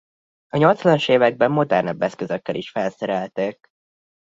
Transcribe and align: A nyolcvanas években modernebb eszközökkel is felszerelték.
A 0.47 0.57
nyolcvanas 0.57 1.07
években 1.07 1.51
modernebb 1.51 2.01
eszközökkel 2.01 2.55
is 2.55 2.69
felszerelték. 2.71 3.67